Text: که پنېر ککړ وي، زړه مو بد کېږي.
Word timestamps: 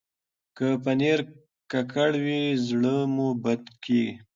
که 0.57 0.67
پنېر 0.83 1.19
ککړ 1.71 2.11
وي، 2.23 2.43
زړه 2.67 2.95
مو 3.13 3.27
بد 3.43 3.63
کېږي. 3.83 4.05